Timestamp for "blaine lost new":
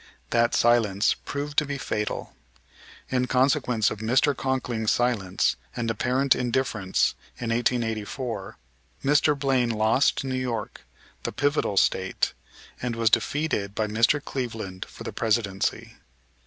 9.37-10.33